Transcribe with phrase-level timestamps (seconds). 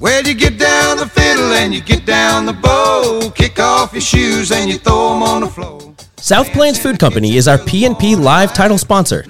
[0.00, 3.30] Well, you get down the fiddle and you get down the bow.
[3.34, 5.92] Kick off your shoes and you throw 'em on the floor.
[6.16, 9.26] South Plains Food Company is our P&P Live title sponsor.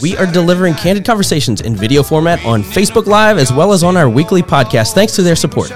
[0.00, 3.96] We are delivering candid conversations in video format on Facebook Live as well as on
[3.96, 5.72] our weekly podcast thanks to their support.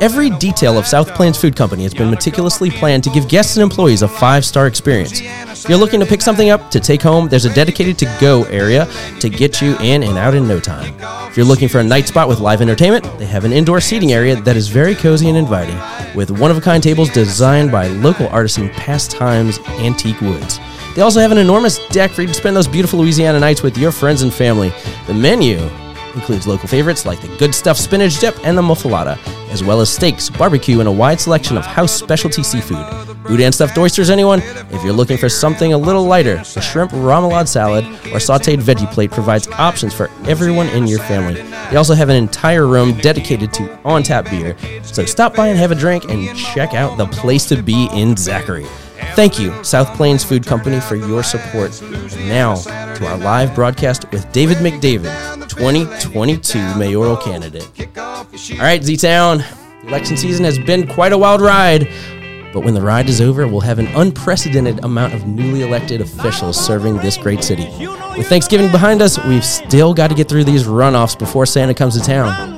[0.00, 3.62] Every detail of South Plains Food Company has been meticulously planned to give guests and
[3.62, 5.20] employees a five-star experience.
[5.20, 8.88] If you're looking to pick something up to take home, there's a dedicated to-go area
[9.20, 10.94] to get you in and out in no time.
[11.28, 14.12] If you're looking for a night spot with live entertainment, they have an indoor seating
[14.12, 15.78] area that is very cozy and inviting
[16.14, 20.58] with one-of-a-kind tables designed by local artisan Pastimes Antique Woods.
[20.94, 23.78] They also have an enormous deck for you to spend those beautiful Louisiana nights with
[23.78, 24.72] your friends and family.
[25.06, 25.58] The menu
[26.14, 29.18] includes local favorites like the Good Stuff spinach dip and the muffuletta,
[29.50, 32.84] as well as steaks, barbecue, and a wide selection of house specialty seafood.
[33.28, 34.40] Boudin stuffed oysters, anyone?
[34.70, 38.90] If you're looking for something a little lighter, the shrimp remoulade salad or sauteed veggie
[38.90, 41.42] plate provides options for everyone in your family.
[41.70, 45.58] They also have an entire room dedicated to on tap beer, so stop by and
[45.58, 48.66] have a drink and check out the place to be in Zachary.
[49.18, 51.82] Thank you, South Plains Food Company, for your support.
[51.82, 57.68] And now to our live broadcast with David McDavid, 2022 mayoral candidate.
[57.98, 59.42] All right, Z Town,
[59.82, 61.88] election season has been quite a wild ride.
[62.52, 66.56] But when the ride is over, we'll have an unprecedented amount of newly elected officials
[66.56, 67.66] serving this great city.
[68.16, 71.98] With Thanksgiving behind us, we've still got to get through these runoffs before Santa comes
[71.98, 72.57] to town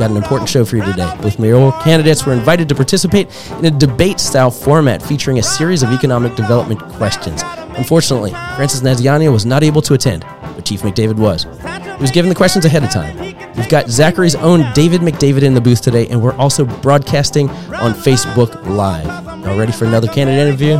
[0.00, 1.14] got an important show for you today.
[1.20, 5.82] Both mayoral candidates were invited to participate in a debate style format featuring a series
[5.82, 7.42] of economic development questions.
[7.76, 10.24] Unfortunately, Francis Nezianya was not able to attend,
[10.56, 11.44] but Chief McDavid was.
[11.44, 13.16] He was given the questions ahead of time.
[13.56, 17.92] We've got Zachary's own David McDavid in the booth today, and we're also broadcasting on
[17.92, 19.06] Facebook Live.
[19.44, 20.76] Y'all ready for another candidate interview?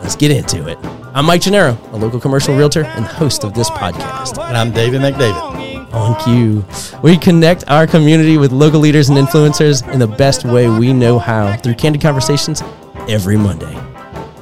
[0.00, 0.78] Let's get into it.
[1.12, 4.42] I'm Mike Gennaro, a local commercial realtor and host of this podcast.
[4.42, 5.53] And I'm David McDavid.
[5.94, 6.64] On cue.
[7.02, 11.20] We connect our community with local leaders and influencers in the best way we know
[11.20, 12.62] how through candid conversations
[13.08, 13.80] every Monday.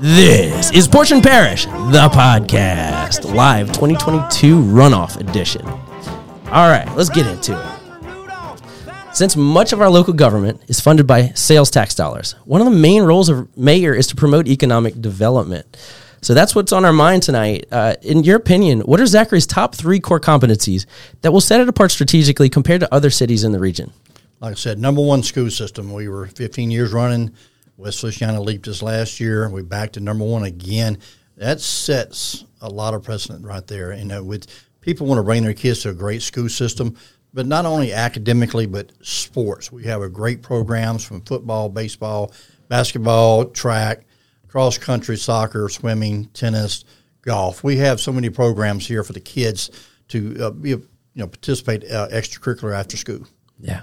[0.00, 5.67] This is Porch and Parish, the podcast, live 2022 runoff edition.
[5.67, 9.14] All right, let's get into it.
[9.14, 12.77] Since much of our local government is funded by sales tax dollars, one of the
[12.77, 15.77] main roles of mayor is to promote economic development.
[16.22, 17.66] So that's what's on our mind tonight.
[17.72, 20.86] Uh, in your opinion, what are Zachary's top three core competencies
[21.22, 23.92] that will set it apart strategically compared to other cities in the region?
[24.38, 25.92] Like I said, number one school system.
[25.92, 27.32] We were 15 years running.
[27.77, 29.48] West Feliciana leaped us last year.
[29.48, 30.98] We back to number one again.
[31.38, 33.92] That sets a lot of precedent right there.
[33.92, 34.46] You know, with
[34.80, 36.96] people want to bring their kids to a great school system,
[37.34, 39.72] but not only academically, but sports.
[39.72, 42.32] We have a great programs from football, baseball,
[42.68, 44.05] basketball, track
[44.52, 46.85] cross country, soccer, swimming, tennis,
[47.23, 47.64] golf.
[47.64, 49.70] We have so many programs here for the kids
[50.08, 53.27] to uh, be, you know, participate uh, extracurricular after school.
[53.58, 53.80] Yeah.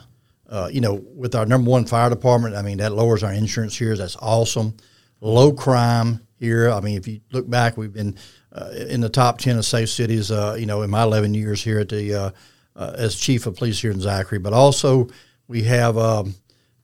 [0.47, 3.75] Uh, you know, with our number one fire department, I mean, that lowers our insurance
[3.75, 3.97] here.
[3.97, 4.77] That's awesome.
[5.21, 6.69] Low crime here.
[6.69, 8.15] I mean, if you look back, we've been
[8.53, 11.63] uh, in the top 10 of safe cities, uh, you know, in my 11 years
[11.63, 12.31] here at the, uh,
[12.75, 14.37] as chief of police here in Zachary.
[14.37, 15.09] But also,
[15.47, 16.35] we have, um,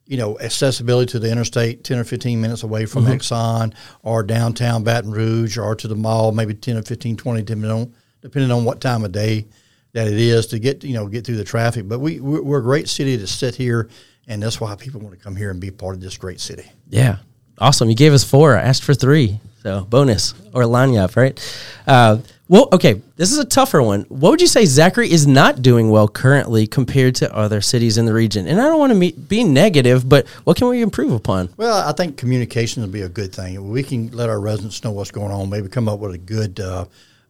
[0.06, 3.14] you know, accessibility to the interstate 10 or 15 minutes away from mm-hmm.
[3.14, 3.74] Exxon
[4.04, 7.94] or downtown Baton Rouge or to the mall, maybe 10 or 15, 20, depending on,
[8.22, 9.46] depending on what time of day
[9.94, 11.88] that it is to get, you know, get through the traffic.
[11.88, 13.90] But we, we're a great city to sit here,
[14.28, 16.70] and that's why people want to come here and be part of this great city.
[16.90, 17.18] Yeah.
[17.58, 17.90] Awesome.
[17.90, 18.58] You gave us four.
[18.58, 19.40] I asked for three.
[19.64, 21.40] So bonus or line up, right?
[21.88, 24.02] Uh, well, okay, this is a tougher one.
[24.04, 28.06] What would you say Zachary is not doing well currently compared to other cities in
[28.06, 28.48] the region?
[28.48, 31.50] And I don't want to be, be negative, but what can we improve upon?
[31.58, 33.70] Well, I think communication would be a good thing.
[33.70, 35.50] We can let our residents know what's going on.
[35.50, 36.60] Maybe come up with a good.
[36.60, 36.86] Uh,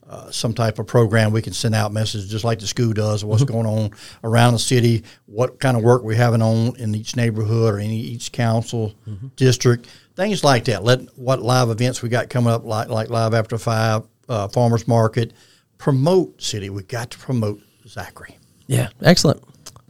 [0.07, 3.25] uh, some type of program we can send out messages just like the school does
[3.25, 3.53] what's mm-hmm.
[3.53, 3.89] going on
[4.23, 7.89] around the city what kind of work we're having on in each neighborhood or in
[7.89, 9.29] each council mm-hmm.
[9.35, 13.33] district things like that let what live events we got coming up like like live
[13.33, 15.33] after five uh, farmers market.
[15.77, 16.69] Promote city.
[16.69, 18.37] We got to promote Zachary.
[18.67, 19.43] Yeah, excellent.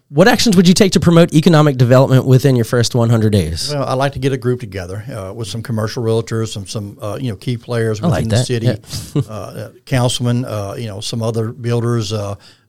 [0.10, 3.74] What actions would you take to promote economic development within your first 100 days?
[3.74, 7.00] Well, I like to get a group together uh, with some commercial realtors, some some
[7.02, 8.76] uh, you know key players within like the city, yeah.
[9.16, 12.14] Uh, uh, councilmen, uh, you know some other builders,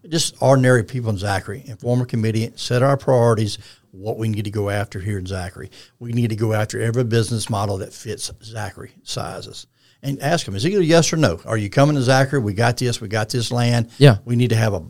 [0.08, 1.62] just ordinary people in Zachary.
[1.69, 3.58] And form a committee, set our priorities,
[3.91, 5.70] what we need to go after here in Zachary.
[5.99, 9.67] We need to go after every business model that fits Zachary sizes
[10.02, 11.40] and ask them, is it either yes or no?
[11.44, 12.40] Are you coming to Zachary?
[12.40, 13.00] We got this.
[13.00, 13.90] We got this land.
[13.98, 14.19] Yeah.
[14.25, 14.84] We need to have a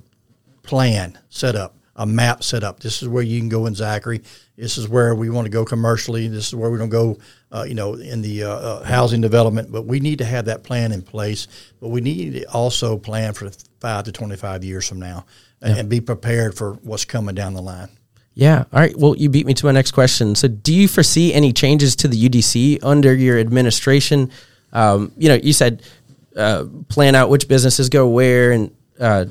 [0.63, 2.81] plan set up, a map set up.
[2.81, 4.23] This is where you can go in Zachary.
[4.57, 6.29] This is where we want to go commercially.
[6.29, 7.19] This is where we don't go,
[7.53, 9.71] uh, you know, in the uh, uh, housing development.
[9.71, 11.47] But we need to have that plan in place.
[11.81, 13.51] But we need to also plan for
[13.81, 15.25] five to 25 years from now
[15.63, 15.81] and, yeah.
[15.81, 17.89] and be prepared for what's coming down the line.
[18.35, 18.65] Yeah.
[18.73, 18.97] All right.
[18.97, 20.35] Well, you beat me to my next question.
[20.35, 24.31] So, do you foresee any changes to the UDC under your administration?
[24.73, 25.83] Um, you know, you said
[26.37, 28.71] uh, plan out which businesses go where, and
[29.01, 29.25] uh,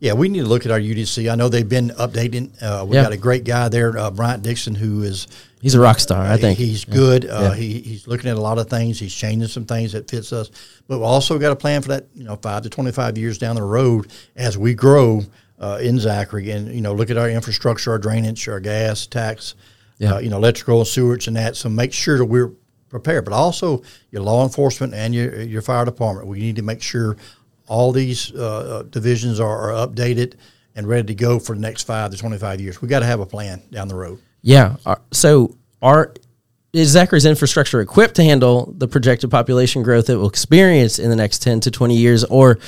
[0.00, 1.30] Yeah, we need to look at our UDC.
[1.30, 2.50] I know they've been updating.
[2.60, 3.04] Uh, we Yeah.
[3.04, 5.28] got a great guy there, uh, Bryant Dixon, who is
[5.60, 6.20] he's a rock star.
[6.24, 7.24] I think he's good.
[7.24, 7.54] Uh, Yeah.
[7.54, 8.98] he, he's looking at a lot of things.
[8.98, 10.50] He's changing some things that fits us.
[10.88, 12.06] But we also got a plan for that.
[12.16, 15.22] You know, five to twenty five years down the road as we grow
[15.60, 19.54] uh, in Zachary, and you know, look at our infrastructure, our drainage, our gas tax,
[20.00, 20.14] Yeah.
[20.14, 21.54] uh, you know, electrical and sewage and that.
[21.54, 22.50] So make sure that we're
[22.92, 23.24] prepared.
[23.24, 26.28] But also your law enforcement and your your fire department.
[26.28, 27.16] We need to make sure
[27.66, 30.34] all these uh, uh, divisions are, are updated
[30.76, 32.80] and ready to go for the next five to twenty five years.
[32.80, 34.20] We got to have a plan down the road.
[34.42, 34.76] Yeah.
[34.86, 36.14] Uh, So, are
[36.72, 41.16] is Zachary's infrastructure equipped to handle the projected population growth it will experience in the
[41.16, 42.58] next ten to twenty years, or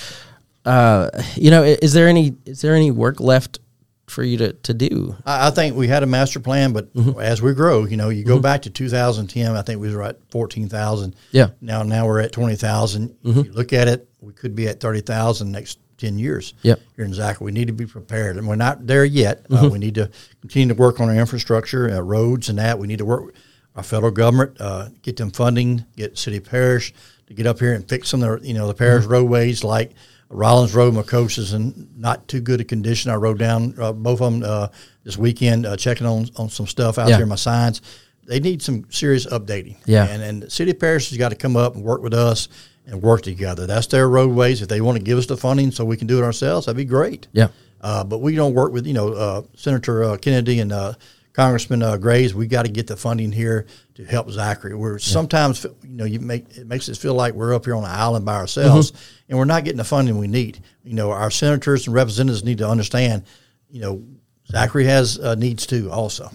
[0.64, 3.58] uh, you know, is there any is there any work left
[4.06, 5.16] for you to to do?
[5.24, 7.18] I, I think we had a master plan, but Mm-hmm.
[7.20, 10.18] as we grow, you know, you go back to 2010, I think we were at
[10.30, 11.16] 14,000.
[11.32, 11.44] Yeah.
[11.46, 11.66] Mm-hmm.
[11.66, 13.16] Now, now we're at 20,000.
[13.24, 16.54] If you look at it, we could be at 30,000 next 10 years.
[16.62, 16.80] Yep.
[16.96, 19.44] Here in Zachary, we need to be prepared, and we're not there yet.
[19.48, 19.66] Mm-hmm.
[19.66, 20.10] Uh, we need to
[20.40, 22.78] continue to work on our infrastructure, uh, roads, and that.
[22.78, 23.34] We need to work with
[23.76, 26.92] our federal government, uh, get them funding, get city parish
[27.26, 29.12] to get up here and fix some of the, you know, the parish Mm-hmm.
[29.12, 29.92] roadways like
[30.28, 33.10] Rollins Road, Macosa is in not too good a condition.
[33.10, 34.68] I rode down uh, both of them uh,
[35.04, 37.18] this weekend, uh, checking on, on some stuff out Yeah.
[37.18, 37.82] there, my signs.
[38.26, 39.76] They need some serious updating.
[39.84, 40.06] Yeah.
[40.06, 42.48] And, and the city parish has got to come up and work with us
[42.86, 43.66] and work together.
[43.66, 44.62] That's their roadways.
[44.62, 46.76] If they want to give us the funding so we can do it ourselves, that'd
[46.76, 47.28] be great.
[47.32, 47.48] Yeah.
[47.80, 50.94] Uh, but we don't work with, you know, uh, Senator uh, Kennedy and uh,
[51.34, 52.32] Congressman uh, Graves.
[52.32, 53.66] We got to get the funding here
[53.96, 54.74] to help Zachary.
[54.74, 57.84] We're sometimes, you know, you make it makes us feel like we're up here on
[57.84, 58.92] an island by ourselves,
[59.28, 60.60] and we're not getting the funding we need.
[60.84, 63.24] You know, our senators and representatives need to understand.
[63.68, 64.04] You know,
[64.50, 66.30] Zachary has uh, needs too, also.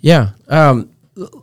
[0.00, 0.30] Yeah.
[0.48, 0.90] Um,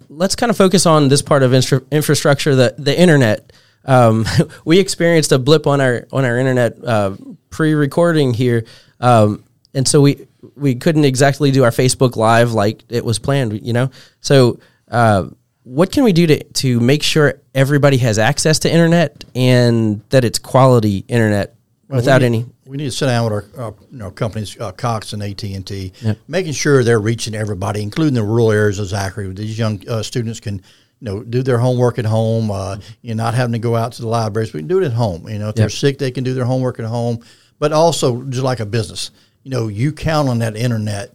[0.10, 3.52] let's kind of focus on this part of infra- infrastructure, the the internet.
[3.84, 4.26] Um,
[4.66, 7.18] we experienced a blip on our on our internet uh,
[7.50, 8.64] pre-recording here,
[9.02, 9.44] um,
[9.74, 10.28] and so we
[10.62, 13.66] we couldn't exactly do our Facebook live like it was planned.
[13.66, 14.60] You know, so.
[14.90, 15.30] Uh,
[15.64, 20.26] what can we do to, to make sure everybody has access to internet and that
[20.26, 21.56] it's quality internet
[21.92, 24.60] without we any need, We need to sit down with our, uh, you know, companies,
[24.60, 26.18] uh, Cox and AT and T, Yep.
[26.28, 29.32] making sure they're reaching everybody, including the rural areas of Zachary.
[29.34, 30.62] These young uh, students can, you
[31.02, 32.50] know, do their homework at home.
[32.52, 34.54] Uh, you know, not having to go out to the libraries.
[34.54, 35.28] We can do it at home.
[35.28, 37.20] You know, if they're sick, they can do their homework at home.
[37.60, 39.12] But also, just like a business,
[39.44, 41.14] you know, you count on that internet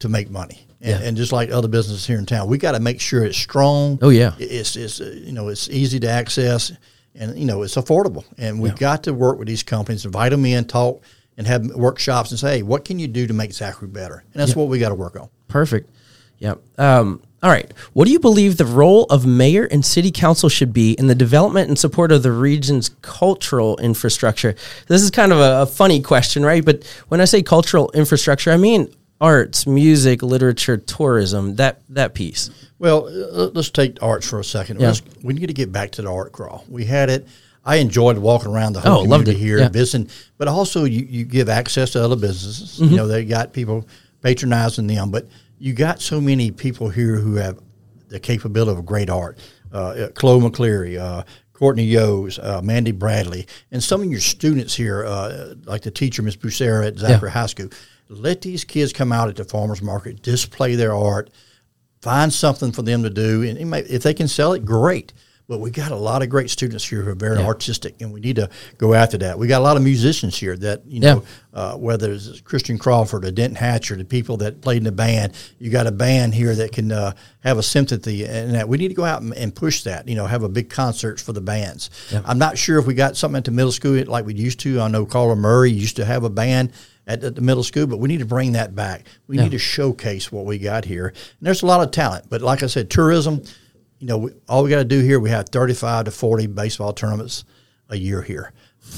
[0.00, 0.66] to make money.
[0.80, 1.08] And, Yeah.
[1.08, 3.98] and just like other businesses here in town, we got to make sure it's strong.
[4.00, 4.34] Oh, yeah.
[4.38, 6.70] it's it's uh, you know it's easy to access,
[7.16, 8.24] and you know it's affordable.
[8.38, 11.02] And we've got to work with these companies, invite them in, talk,
[11.36, 14.22] and have workshops, and say, hey, what can you do to make Zachary better?
[14.32, 15.28] And that's what we got to work on.
[15.48, 15.90] Perfect.
[16.38, 16.54] Yeah.
[16.76, 17.70] Um, all right.
[17.92, 21.14] What do you believe the role of mayor and city council should be in the
[21.14, 24.54] development and support of the region's cultural infrastructure?
[24.88, 26.64] This is kind of a, a funny question, right?
[26.64, 32.50] But when I say cultural infrastructure, I mean arts, music, literature, tourism, that that piece.
[32.78, 34.80] Well, uh, let's take arts for a second.
[34.80, 34.94] Yeah.
[35.22, 36.64] We need to get back to the art crawl.
[36.68, 37.26] We had it.
[37.64, 39.44] I enjoyed walking around the whole Oh, loved community it.
[39.46, 39.68] here, Yeah.
[39.68, 40.08] visiting.
[40.38, 42.78] But also, you, you give access to other businesses.
[42.80, 42.90] Mm-hmm.
[42.92, 43.86] You know, they got people
[44.22, 45.26] patronizing them, but
[45.58, 47.58] you got so many people here who have
[48.08, 49.38] the capability of great art.
[49.72, 55.04] Uh, Chloe McCleary, uh, Courtney Yos, uh, Mandy Bradley, and some of your students here,
[55.04, 57.68] uh, like the teacher, Miss Bucera at Zachary High School.
[58.08, 61.30] Let these kids come out at the farmers market, display their art,
[62.00, 65.12] find something for them to do, and may, if they can sell it, great.
[65.48, 68.20] But we got a lot of great students here who are very artistic, and we
[68.20, 69.38] need to go after that.
[69.38, 71.24] We got a lot of musicians here that you know,
[71.54, 75.32] uh, whether it's Christian Crawford or Denton Hatcher, the people that played in the band.
[75.58, 78.88] You got a band here that can uh, have a sympathy, and that we need
[78.88, 80.06] to go out and, and push that.
[80.06, 81.88] You know, have a big concerts for the bands.
[82.26, 84.82] I'm not sure if we got something at the middle school like we used to.
[84.82, 86.72] I know Carla Murray used to have a band
[87.06, 89.06] at, the middle school, but we need to bring that back.
[89.26, 91.06] We need to showcase what we got here.
[91.06, 93.42] And there's a lot of talent, but like I said, tourism.
[93.98, 96.92] You know, we, all we got to do here, we have 35 to 40 baseball
[96.92, 97.44] tournaments
[97.88, 98.52] a year here.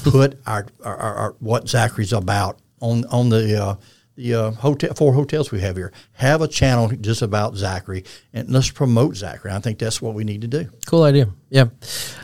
[0.04, 3.74] Put our, our, our, what Zachary's about on on the uh,
[4.16, 5.92] the uh, hotel four hotels we have here.
[6.12, 9.52] Have a channel just about Zachary, and let's promote Zachary.
[9.52, 10.70] I think that's what we need to do.
[10.86, 11.28] Cool idea.
[11.48, 11.66] Yeah.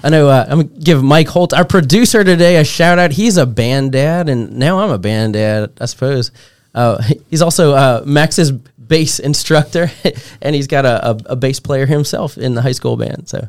[0.03, 3.13] I know uh, I'm to give Mike Holt, our producer today, a shout out.
[3.13, 6.31] He's a band dad, and now I'm a band dad, I suppose.
[6.75, 8.53] Uh, he's also uh, Max's
[8.89, 9.91] bass instructor,
[10.43, 13.29] and he's got a, a, a bass player himself in the high school band.
[13.29, 13.49] So,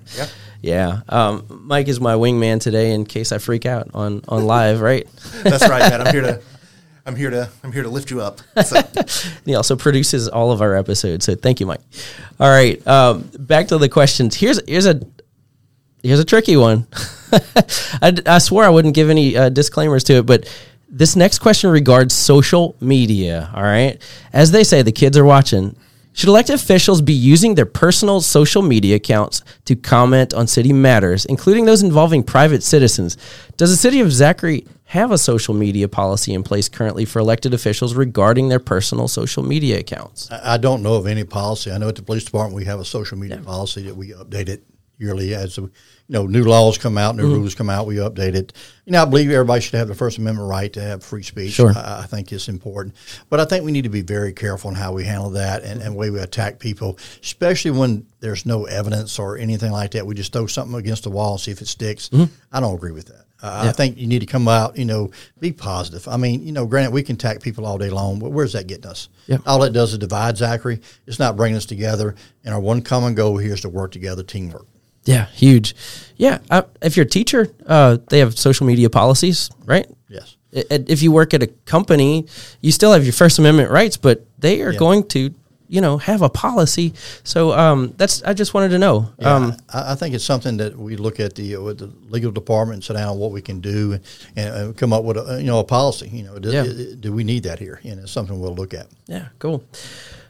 [0.62, 1.02] yeah.
[1.10, 5.08] Um, Mike is my wingman today in case I freak out on, on live, right?
[5.44, 6.02] That's right, man.
[6.02, 6.42] I'm here to
[7.06, 8.42] I'm here to I'm here to lift you up.
[8.66, 8.82] So,
[9.46, 11.26] He also produces all of our episodes.
[11.26, 11.80] So thank you, Mike.
[12.38, 14.36] All right, um, back to the questions.
[14.36, 15.00] Here's here's a
[16.04, 16.86] here's a tricky one.
[18.02, 20.54] I, I swore I wouldn't give any uh, disclaimers to it, but
[20.90, 23.50] this next question regards social media.
[23.54, 24.02] All right,
[24.34, 25.76] as they say, the kids are watching.
[26.14, 31.26] Should elected officials be using their personal social media accounts to comment on city matters,
[31.26, 33.18] including those involving private citizens?
[33.56, 37.54] Does the city of Zachary have a social media policy in place currently for elected
[37.54, 40.28] officials regarding their personal social media accounts?
[40.32, 41.72] I don't know of any policy.
[41.72, 44.50] I know at the police department we have a social media policy that we update
[44.50, 44.64] it
[44.98, 45.60] yearly as
[46.10, 47.34] you know new laws come out, new Mm-hmm.
[47.34, 47.86] rules come out.
[47.88, 48.54] We update it.
[48.86, 51.52] You know, I believe everybody should have the First Amendment right to have free speech.
[51.54, 51.74] Sure.
[51.76, 52.96] I, I think it's important,
[53.30, 55.82] but I think we need to be very careful in how we handle that and,
[55.82, 60.06] and the way we attack people, especially when there's no evidence or anything like that.
[60.06, 62.10] We just throw something against the wall and see if it sticks.
[62.10, 62.34] Mm-hmm.
[62.52, 63.26] I don't agree with that.
[63.40, 66.08] Uh, I think you need to come out, you know, be positive.
[66.08, 68.66] I mean, you know, granted, we can attack people all day long, but where's that
[68.66, 69.10] getting us?
[69.28, 69.38] Yeah.
[69.46, 70.80] All it does is divide Zachary.
[71.06, 72.16] It's not bringing us together.
[72.44, 74.66] And our one common goal here is to work together, teamwork.
[75.08, 75.74] Yeah, huge.
[76.18, 79.88] Yeah, uh, if you're a teacher, uh, they have social media policies, right?
[80.10, 80.36] Yes.
[80.52, 82.26] If you work at a company,
[82.62, 84.80] you still have your First Amendment rights, but they are Yeah.
[84.80, 85.34] going to,
[85.70, 86.94] you know, have a policy.
[87.24, 89.10] So um, that's I just wanted to know.
[89.20, 92.32] Yeah, Um, I, I think it's something that we look at the with the legal
[92.32, 94.00] department and sit down what we can do
[94.36, 96.10] and, and come up with a you know a policy.
[96.12, 96.96] You know, do, Yeah.
[97.00, 97.80] do we need that here?
[97.84, 98.88] And it's something we'll look at.
[99.08, 99.64] Yeah, cool.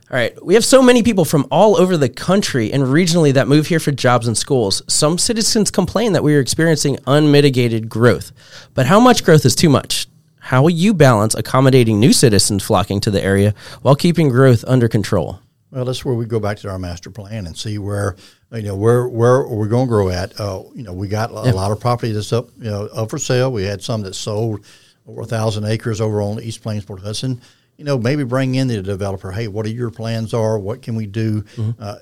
[0.10, 0.34] All right.
[0.46, 3.80] We have so many people from all over the country and regionally that move here
[3.80, 4.82] for jobs and schools.
[4.88, 8.32] Some citizens complain that we are experiencing unmitigated growth.
[8.74, 10.08] But how much growth is too much?
[10.40, 14.88] How will you balance accommodating new citizens flocking to the area while keeping growth under
[14.88, 15.42] control?
[15.72, 18.16] Well, that's where we go back to our master plan and see where
[18.54, 20.40] you know where where we're going to grow at.
[20.40, 23.18] Uh, you know, we got a lot of property that's up you know up for
[23.18, 23.52] sale.
[23.52, 24.64] We had some that sold
[25.06, 27.42] over a thousand acres over on East Plains Port Hudson.
[27.78, 29.32] You know, maybe bring in the developer.
[29.32, 30.34] Hey, what are your plans?
[30.34, 31.44] Are what can we do?
[31.80, 31.98] Uh,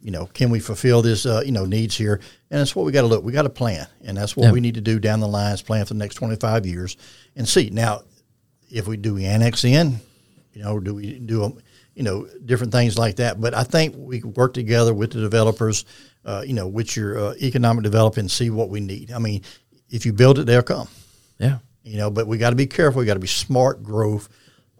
[0.00, 1.26] you know, can we fulfill this?
[1.26, 2.14] Uh, you know, needs here,
[2.50, 3.22] and that's what we got to look.
[3.24, 4.52] We got to plan, and that's what Yeah.
[4.52, 5.52] we need to do down the line.
[5.52, 6.96] Is plan for the next twenty five years,
[7.36, 8.02] and see now
[8.70, 9.98] if we do we annex in,
[10.54, 11.52] you know, do we do a,
[11.94, 13.40] you know different things like that.
[13.40, 15.84] But I think we can work together with the developers,
[16.24, 19.12] uh, you know, with your uh, economic development, and see what we need.
[19.12, 19.42] I mean,
[19.90, 20.88] if you build it, they'll come.
[21.38, 21.58] Yeah.
[21.82, 23.00] You know, but we got to be careful.
[23.00, 24.28] We got to be smart growth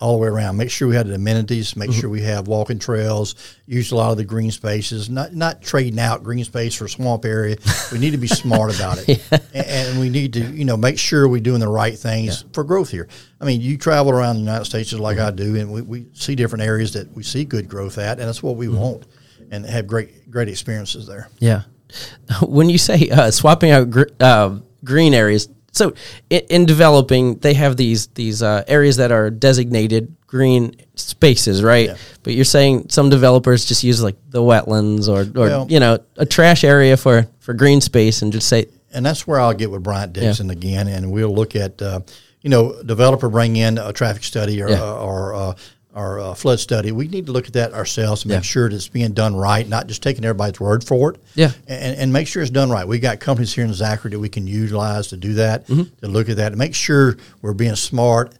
[0.00, 0.57] all the way around.
[0.57, 1.76] Make sure we have the amenities.
[1.76, 3.35] Make sure we have walking trails.
[3.67, 5.11] Use a lot of the green spaces.
[5.11, 7.57] Not not trading out green space for swamp area.
[7.93, 10.99] We need to be smart about it, and, and we need to you know make
[10.99, 13.09] sure we're doing the right things for growth here.
[13.40, 16.07] I mean, you travel around the United States just like I do, and we, we
[16.12, 19.07] see different areas that we see good growth at, and that's what we want,
[19.50, 21.28] and have great great experiences there.
[21.38, 21.62] Yeah.
[22.43, 25.95] When you say uh, swapping out gr- uh, green areas, so
[26.31, 31.87] in, in developing, they have these these uh, areas that are designated green spaces, right?
[31.89, 31.97] Yeah.
[32.23, 35.99] But you're saying some developers just use like the wetlands or, or Well- you know
[36.17, 39.71] a trash area for for green space and just say and that's where I'll get
[39.71, 42.01] with Bryant Dixon again, and we'll look at uh,
[42.41, 44.83] you know developer bring in a traffic study or Yeah.
[44.83, 45.55] uh, or uh,
[45.95, 46.92] or uh, flood study.
[46.92, 48.38] We need to look at that ourselves and Yeah.
[48.38, 51.21] make sure that it's being done right, not just taking everybody's word for it.
[51.35, 51.52] Yeah.
[51.66, 52.87] and, and make sure it's done right.
[52.87, 55.95] We got companies here in Zachary that we can utilize to do that, Mm-hmm.
[56.02, 58.35] to look at that, and make sure we're being smart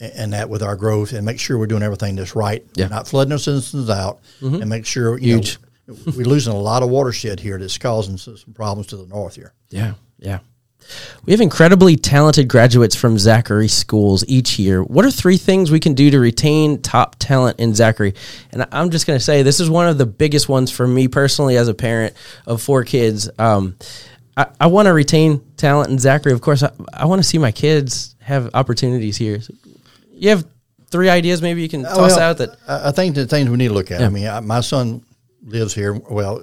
[0.00, 2.64] and that with our growth, and make sure we're doing everything that's right.
[2.74, 2.86] Yeah.
[2.86, 2.92] Mm-hmm.
[2.92, 5.58] We're not flooding our citizens out, and make sure you Huge.
[5.86, 9.34] Know, we're losing a lot of watershed here that's causing some problems to the north
[9.36, 9.52] here.
[9.70, 10.38] Yeah, yeah.
[11.24, 14.82] We have incredibly talented graduates from Zachary schools each year.
[14.82, 18.14] What are three things we can do to retain top talent in Zachary?
[18.50, 21.08] And I'm just going to say this is one of the biggest ones for me
[21.08, 22.14] personally as a parent
[22.46, 23.30] of four kids.
[23.38, 23.76] Um,
[24.36, 26.32] I, I want to retain talent in Zachary.
[26.32, 29.40] Of course, I, I want to see my kids have opportunities here.
[29.40, 29.54] So
[30.12, 30.46] you have
[30.88, 33.56] three ideas maybe you can toss Well, out that I I think the things we
[33.56, 34.00] need to look at.
[34.00, 34.06] Yeah.
[34.06, 35.04] I mean, I, my son
[35.42, 35.94] lives here.
[35.94, 36.42] Well,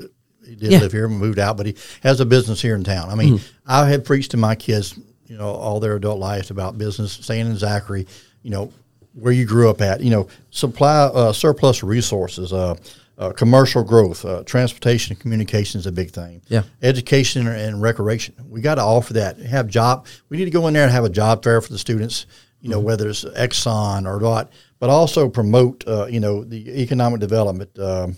[0.49, 0.79] he did Yeah.
[0.79, 3.09] live here, moved out, but he has a business here in town.
[3.09, 3.45] I mean, Mm-hmm.
[3.71, 7.45] I have preached to my kids, you know, all their adult lives about business, staying
[7.47, 8.07] in Zachary,
[8.43, 8.71] you know,
[9.13, 12.75] where you grew up at, you know, supply uh, surplus resources, uh,
[13.17, 16.41] uh, commercial growth, uh, transportation and communication is a big thing.
[16.47, 16.63] Yeah.
[16.81, 18.33] Education and recreation.
[18.49, 19.37] We got to offer that.
[19.39, 20.07] Have job.
[20.29, 22.25] We need to go in there and have a job fair for the students.
[22.61, 25.85] You know, whether it's Exxon or not, but also promote.
[25.87, 27.77] Uh, you know, the economic development.
[27.77, 28.15] Um,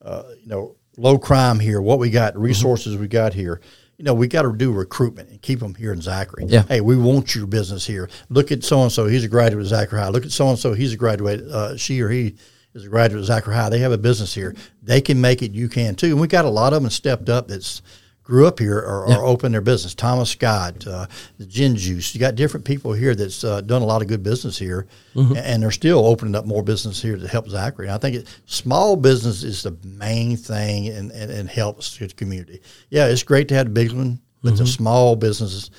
[0.00, 1.80] uh, you know, low crime here.
[1.80, 3.60] What we got, resources we got here.
[3.98, 6.44] You know, we got to do recruitment and keep them here in Zachary.
[6.46, 6.62] Yeah.
[6.62, 8.08] Hey, we want your business here.
[8.30, 9.06] Look at so and so.
[9.06, 10.08] He's a graduate of Zachary High.
[10.08, 10.72] Look at so and so.
[10.72, 11.42] He's a graduate.
[11.42, 12.34] Uh, she or he
[12.74, 13.68] is a graduate of Zachary High.
[13.68, 14.56] They have a business here.
[14.82, 15.52] They can make it.
[15.52, 16.08] You can too.
[16.08, 17.48] And we got a lot of them stepped up.
[17.48, 17.82] That's
[18.24, 19.94] grew up here or, or opened their business.
[19.94, 21.06] Thomas Scott, uh,
[21.38, 22.14] the Gin Juice.
[22.14, 25.36] You got different people here that's uh, done a lot of good business here, Mm-hmm.
[25.36, 27.86] and they're still opening up more business here to help Zachary.
[27.86, 32.08] And I think it, small business is the main thing and, and, and helps the
[32.08, 32.60] community.
[32.90, 34.64] Yeah, it's great to have the big one, but Mm-hmm.
[34.64, 35.70] the small businesses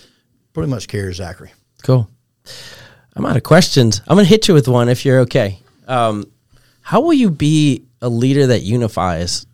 [0.53, 1.51] pretty much carry Zachary.
[1.81, 2.07] Cool.
[3.15, 4.01] I'm out of questions.
[4.07, 5.59] I'm going to hit you with one if you're okay.
[5.87, 6.25] Um,
[6.81, 9.45] how will you be a leader that unifies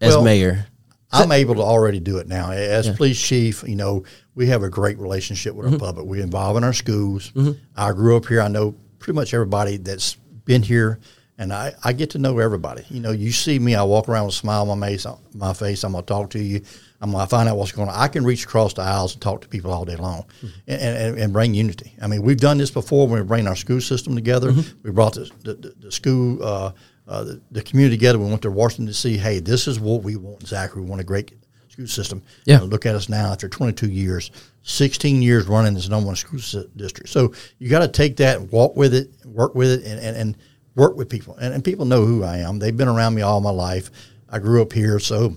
[0.00, 0.66] as Well, mayor?
[1.14, 2.50] I'm able to already do it now.
[2.50, 4.04] As police chief, you know,
[4.34, 5.84] we have a great relationship with our mm-hmm.
[5.84, 6.06] public.
[6.06, 7.30] We involve in our schools.
[7.30, 7.52] Mm-hmm.
[7.76, 8.40] I grew up here.
[8.40, 10.98] I know pretty much everybody that's been here,
[11.38, 12.84] and I, I get to know everybody.
[12.90, 15.06] You know, you see me, I walk around with a smile on my face.
[15.34, 15.84] My face.
[15.84, 16.62] I'm gonna talk to you.
[17.00, 17.94] I'm gonna find out what's going on.
[17.94, 20.46] I can reach across the aisles and talk to people all day long, mm-hmm.
[20.66, 21.94] and, and, and bring unity.
[22.00, 24.52] I mean, we've done this before when we bring our school system together.
[24.82, 26.42] We brought the, the, the, the school.
[26.42, 26.72] Uh,
[27.08, 28.18] uh, the, the community together.
[28.18, 30.82] We went to Washington to see, hey, this is what we want, Zachary.
[30.82, 31.32] We want a great
[31.68, 32.22] school system.
[32.44, 32.54] Yeah.
[32.54, 34.30] You know, look at us now after 22 years,
[34.62, 36.40] 16 years running this number one school
[36.76, 37.08] district.
[37.10, 40.16] So you got to take that, and walk with it, work with it, and, and,
[40.16, 40.36] and
[40.76, 41.36] work with people.
[41.36, 42.58] And, and people know who I am.
[42.58, 43.90] They've been around me all my life.
[44.30, 45.36] I grew up here, so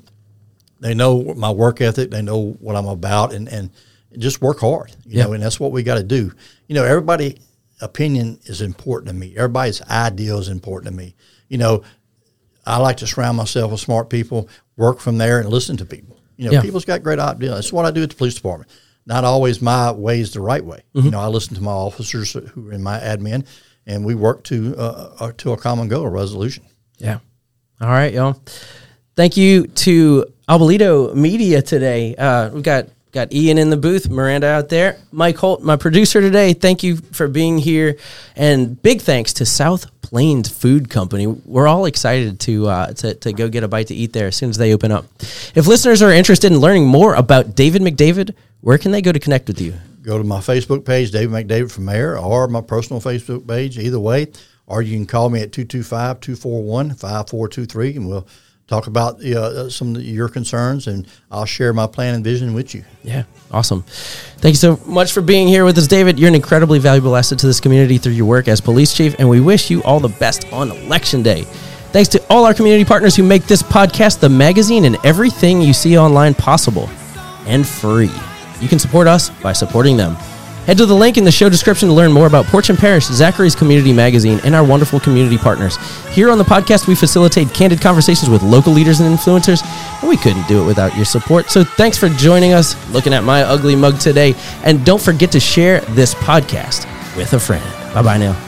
[0.79, 2.11] they know my work ethic.
[2.11, 3.69] They know what I'm about, and and
[4.17, 4.91] just work hard.
[5.05, 5.23] You Yeah.
[5.25, 6.31] know, and that's what we got to do.
[6.67, 7.37] You know, everybody
[7.81, 9.35] opinion is important to me.
[9.35, 11.15] Everybody's ideal is important to me.
[11.49, 11.83] You know,
[12.65, 16.17] I like to surround myself with smart people, work from there, and listen to people.
[16.35, 16.61] You know, Yeah.
[16.61, 17.53] people's got great ideas.
[17.55, 18.69] That's what I do at the police department.
[19.05, 20.81] Not always my way is the right way.
[20.93, 23.45] You know, I listen to my officers who are in my admin,
[23.85, 26.65] and we work to uh, uh, to a common goal, a resolution.
[26.97, 27.19] Yeah.
[27.79, 28.35] All right, y'all.
[29.15, 32.15] Thank you to Albolito Media today.
[32.15, 36.21] Uh, we got got Ian in the booth, Miranda out there, Mike Holt, my producer
[36.21, 36.53] today.
[36.53, 37.97] Thank you for being here,
[38.35, 41.27] and big thanks to South Plains Food Company.
[41.27, 44.35] We're all excited to uh, to to go get a bite to eat there as
[44.35, 45.05] soon as they open up.
[45.55, 49.19] If listeners are interested in learning more about David McDavid, where can they go to
[49.19, 49.73] connect with you?
[50.07, 53.99] go to my Facebook page, David McDavid from Mayor, or my personal Facebook page, either
[53.99, 54.27] way.
[54.65, 58.27] Or you can call me at 225 241 5423 and we'll
[58.67, 62.75] talk about uh, some of your concerns and I'll share my plan and vision with
[62.75, 62.83] you.
[63.03, 63.83] Yeah, awesome.
[64.39, 66.19] Thank you so much for being here with us, David.
[66.19, 69.29] You're an incredibly valuable asset to this community through your work as police chief, and
[69.29, 71.43] we wish you all the best on election day.
[71.91, 75.73] Thanks to all our community partners who make this podcast, the magazine, and everything you
[75.73, 76.89] see online possible
[77.45, 78.11] and free.
[78.59, 80.17] You can support us by supporting them.
[80.67, 83.05] Head to the link in the show description to learn more about Porch and Parish,
[83.05, 85.77] Zachary's Community Magazine, and our wonderful community partners.
[86.07, 89.63] Here on the podcast, we facilitate candid conversations with local leaders and influencers,
[90.01, 91.49] and we couldn't do it without your support.
[91.49, 95.39] So thanks for joining us, looking at my ugly mug today, and don't forget to
[95.39, 97.63] share this podcast with a friend.
[97.93, 98.46] Bye bye now.